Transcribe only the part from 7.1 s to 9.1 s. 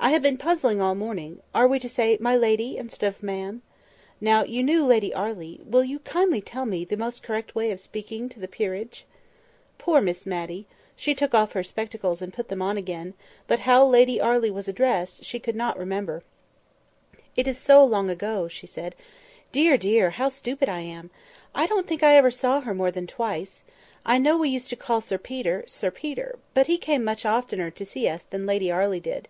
correct way of speaking to the peerage?"